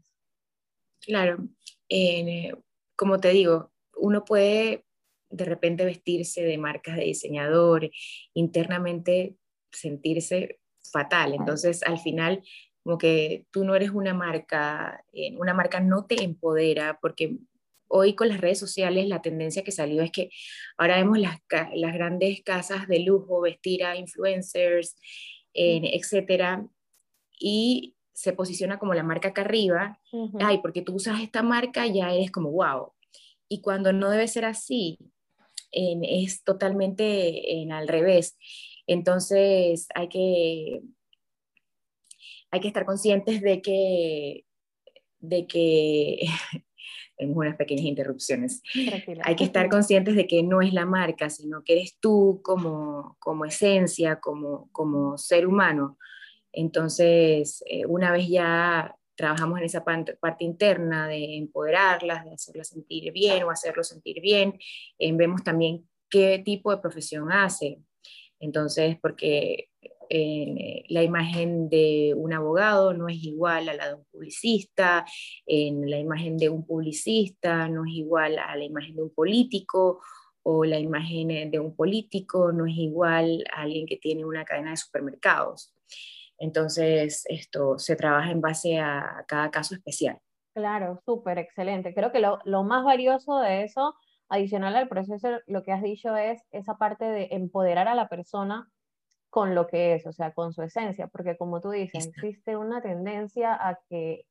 [1.01, 1.39] Claro,
[1.89, 2.53] eh,
[2.97, 4.85] como te digo, uno puede
[5.31, 7.91] de repente vestirse de marcas de diseñador,
[8.35, 9.37] internamente
[9.73, 10.61] sentirse
[10.91, 11.35] fatal.
[11.35, 12.43] Entonces, al final,
[12.83, 17.39] como que tú no eres una marca, eh, una marca no te empodera porque
[17.89, 20.31] hoy con las redes sociales la tendencia que salió es que
[20.77, 21.39] ahora vemos las,
[21.75, 24.97] las grandes casas de lujo vestir a influencers,
[25.53, 26.67] etcétera,
[27.39, 30.01] y se posiciona como la marca acá arriba,
[30.41, 32.93] ay, porque tú usas esta marca ya eres como wow.
[33.49, 34.99] Y cuando no debe ser así,
[35.71, 38.39] es totalmente en al revés.
[38.87, 40.81] Entonces hay que,
[42.51, 44.47] hay que estar conscientes de que,
[45.19, 46.27] de que
[47.17, 48.63] tenemos unas pequeñas interrupciones.
[49.23, 53.17] Hay que estar conscientes de que no es la marca, sino que eres tú como,
[53.19, 55.99] como esencia, como, como ser humano.
[56.53, 63.13] Entonces, eh, una vez ya trabajamos en esa parte, interna de empoderarlas, de hacerlas sentir
[63.13, 64.59] bien o hacerlos sentir bien.
[64.99, 67.81] Eh, vemos también qué tipo de profesión hace.
[68.39, 69.71] Entonces, porque
[70.09, 75.05] eh, la imagen de un abogado no es igual a la de un publicista,
[75.47, 80.01] en la imagen de un publicista no es igual a la imagen de un político,
[80.49, 84.71] o la imagen de un político no es igual a alguien que tiene una cadena
[84.71, 85.75] de supermercados.
[86.39, 90.21] Entonces, esto se trabaja en base a cada caso especial.
[90.55, 91.93] Claro, súper excelente.
[91.95, 93.95] Creo que lo, lo, más valioso de eso,
[94.29, 98.71] adicional al proceso, lo que has dicho es esa parte de empoderar a la persona
[99.31, 102.81] con lo que es, o sea, con su esencia, porque como tú dices, existe una
[102.81, 104.25] tendencia a que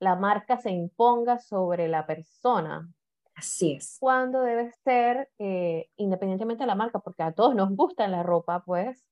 [0.00, 2.88] la marca se imponga sobre la persona.
[3.34, 3.98] Así es.
[4.00, 8.64] Cuando debe ser, eh, independientemente de la marca, porque a todos nos gusta la ropa,
[8.64, 9.04] pues,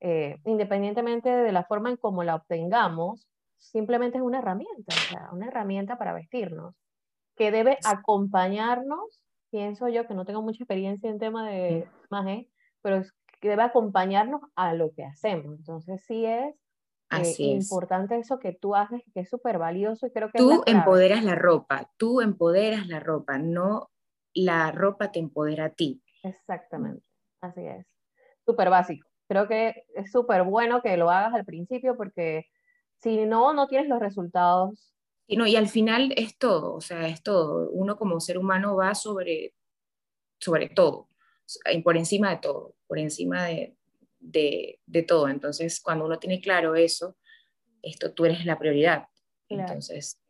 [0.00, 3.26] eh, independientemente de la forma en cómo la obtengamos,
[3.58, 6.74] simplemente es una herramienta, o sea, una herramienta para vestirnos,
[7.36, 12.48] que debe acompañarnos, pienso yo que no tengo mucha experiencia en tema de imagen,
[12.82, 13.02] pero
[13.44, 15.58] que debe acompañarnos a lo que hacemos.
[15.58, 16.54] Entonces sí es,
[17.10, 20.38] eh, importante eso que tú haces, que es súper valioso y creo que...
[20.38, 23.90] Tú empoderas la ropa, tú empoderas la ropa, no
[24.32, 26.02] la ropa te empodera a ti.
[26.22, 27.04] Exactamente,
[27.42, 27.86] así es.
[28.46, 29.06] Súper básico.
[29.28, 32.46] creo que es súper bueno que lo hagas al principio porque
[32.96, 34.94] si no, no tienes los resultados.
[35.26, 37.68] Y, no, y al final es todo, o sea, es todo.
[37.72, 39.52] Uno como ser humano va sobre,
[40.38, 41.08] sobre todo,
[41.82, 43.76] por encima de todo, por encima de,
[44.18, 45.28] de, de todo.
[45.28, 47.16] Entonces, cuando uno tiene claro eso,
[47.82, 49.08] esto tú eres la prioridad.
[49.48, 50.20] Entonces,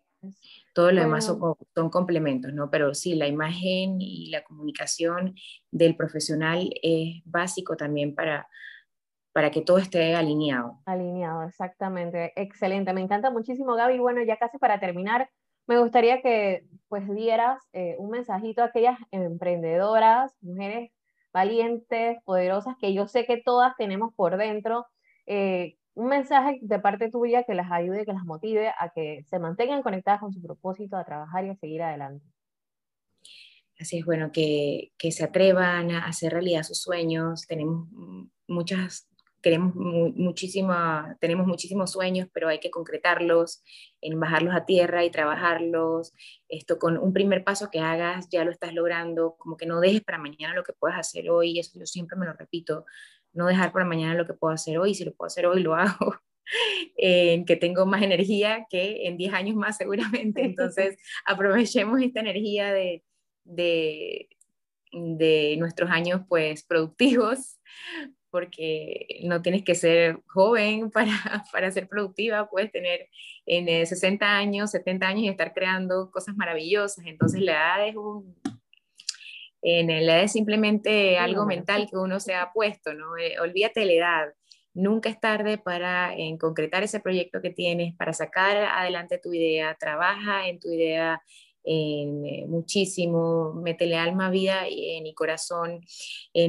[0.75, 1.41] todo lo demás son,
[1.75, 2.71] son, complementos, ¿no?
[2.71, 5.35] Pero sí, la imagen y la comunicación
[5.71, 8.49] del profesional es básico también para,
[9.33, 10.81] para que todo esté alineado.
[10.87, 12.33] Alineado, exactamente.
[12.37, 12.93] Excelente.
[12.93, 13.99] Me encanta muchísimo, Gaby.
[13.99, 15.29] Bueno, ya casi para terminar,
[15.67, 20.91] me gustaría que pues dieras eh, un mensajito a aquellas emprendedoras, mujeres
[21.35, 24.87] valientes, poderosas, que yo sé que todas tenemos por dentro.
[25.27, 29.39] Eh, un mensaje de parte tuya que las ayude, que las motive a que se
[29.39, 32.25] mantengan conectadas con su propósito, a trabajar y a seguir adelante.
[33.79, 37.47] Así es, bueno, que, que se atrevan a hacer realidad sus sueños.
[37.49, 37.89] Tenemos
[38.47, 39.09] muchas
[39.45, 43.63] queremos muchísima, tenemos muchísimos sueños, pero hay que concretarlos,
[44.01, 46.15] en bajarlos a tierra y trabajarlos.
[46.49, 50.03] Esto con un primer paso que hagas, ya lo estás logrando, como que no dejes
[50.03, 52.87] para mañana lo que puedas hacer hoy, eso yo siempre me lo repito,
[53.35, 55.75] no dejar para mañana lo que puedo hacer hoy, si lo puedo hacer hoy, lo
[55.75, 56.17] hago.
[56.97, 62.73] en que tengo más energía que en 10 años más seguramente, entonces aprovechemos esta energía
[62.73, 63.05] de,
[63.45, 64.29] de,
[64.93, 67.59] de nuestros años pues productivos
[68.35, 73.09] porque no tienes que ser joven para, para ser productiva, puedes tener
[73.47, 77.07] en 60 años, 70 años y estar creando cosas maravillosas.
[77.07, 78.35] Entonces la edad es un...
[79.63, 83.17] En la edad es simplemente algo mental que uno se ha puesto, ¿no?
[83.17, 84.35] Eh, olvídate de la edad.
[84.75, 90.49] Nunca es tarde para concretar ese proyecto que tienes, para sacar adelante tu idea, trabaja
[90.49, 91.23] en tu idea,
[91.65, 95.81] eh, muchísimo, métele alma, vida en y corazón,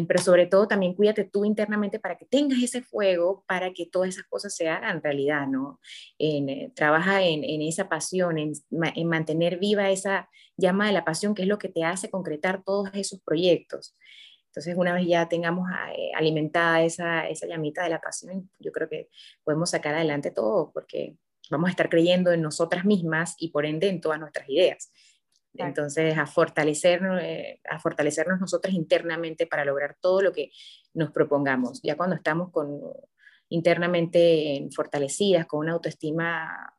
[0.07, 4.09] pero sobre todo también cuídate tú internamente para que tengas ese fuego, para que todas
[4.09, 5.79] esas cosas se hagan realidad, ¿no?
[6.19, 11.43] Eh, trabaja en, esa pasión, en, en, mantener viva esa llama de la pasión, que
[11.43, 13.95] es lo que te hace concretar todos esos proyectos.
[14.47, 18.87] Entonces, una vez ya tengamos eh, alimentada esa, esa llamita de la pasión, yo creo
[18.87, 19.09] que
[19.43, 21.17] podemos sacar adelante todo, porque
[21.49, 24.91] vamos a estar creyendo en nosotras mismas y por ende en todas nuestras ideas.
[25.57, 30.51] Entonces, a, fortalecernos, eh, a fortalecernos nosotras internamente para lograr todo lo que
[30.93, 31.81] nos propongamos.
[31.81, 32.81] Ya cuando estamos con,
[33.49, 36.73] internamente fortalecidas, con una autoestima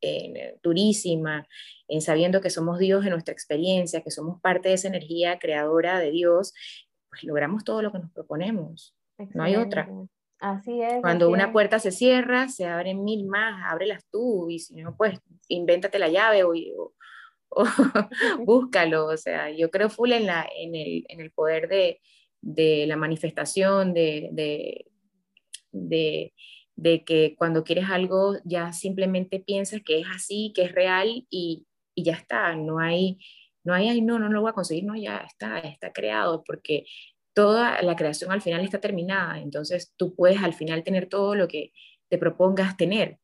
[0.00, 1.46] eh, durísima,
[1.88, 5.98] en sabiendo que somos Dios en nuestra experiencia, que somos parte de esa energía creadora
[5.98, 6.54] de Dios,
[7.08, 8.94] pues logramos todo lo que nos proponemos.
[9.34, 9.88] No hay otra.
[10.38, 11.00] Así es.
[11.00, 15.18] Cuando una puerta se cierra, se abren mil más, ábrelas tú, y si no, pues
[15.48, 16.52] invéntate la llave o,
[18.44, 19.06] búscalo.
[19.06, 22.00] O sea, yo creo full en, la, en, el, en el poder de,
[22.40, 24.86] de la manifestación, de, de,
[25.72, 26.32] de,
[26.76, 31.66] de, que cuando quieres algo ya simplemente piensas que es así, que es real y,
[31.94, 32.54] y ya está.
[32.54, 33.18] No hay,
[33.64, 36.86] no hay, no, no lo voy a conseguir, no, ya está, está creado, porque
[37.34, 41.46] toda la creación al final está terminada, entonces tú puedes al final tener todo lo
[41.46, 41.72] que
[42.08, 43.18] te propongas tener.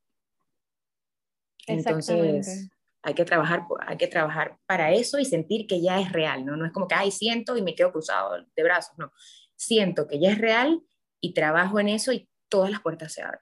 [1.66, 2.70] Entonces,
[3.04, 6.56] hay que trabajar, hay que trabajar para eso y sentir que ya es real, ¿no?
[6.56, 9.12] No es como que, ay, siento y me quedo cruzado de brazos, no.
[9.54, 10.80] Siento que ya es real
[11.20, 13.40] y trabajo en eso y todas las puertas se abren.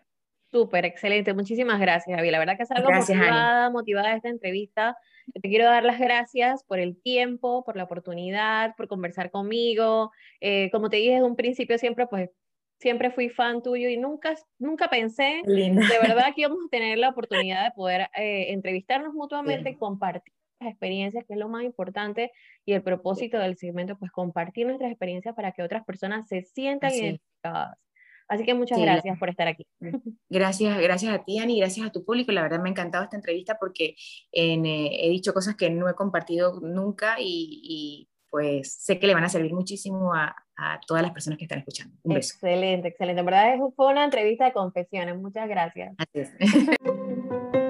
[0.50, 1.32] Súper, excelente.
[1.32, 2.30] Muchísimas gracias, Javi.
[2.30, 4.98] La verdad que salgo motivada, motivada de esta entrevista.
[5.32, 10.10] Te quiero dar las gracias por el tiempo, por la oportunidad, por conversar conmigo.
[10.40, 12.28] Eh, como te dije desde un principio, siempre, pues,
[12.82, 17.10] siempre fui fan tuyo y nunca, nunca pensé de verdad que íbamos a tener la
[17.10, 22.30] oportunidad de poder eh, entrevistarnos mutuamente y compartir las experiencias, que es lo más importante,
[22.64, 26.92] y el propósito del segmento, pues compartir nuestras experiencias para que otras personas se sientan
[26.92, 27.78] identificadas.
[28.28, 29.66] Así que muchas gracias por estar aquí.
[30.30, 32.32] Gracias, gracias a ti, Ani, gracias a tu público.
[32.32, 33.94] La verdad me ha encantado esta entrevista porque
[34.32, 39.24] eh, he dicho cosas que no he compartido nunca y, pues sé que le van
[39.24, 41.94] a servir muchísimo a, a, todas las personas que están escuchando.
[42.02, 42.32] Un beso.
[42.32, 43.20] Excelente, excelente.
[43.20, 45.18] En verdad fue una entrevista de confesiones.
[45.18, 45.94] Muchas gracias.
[45.98, 46.30] Así es.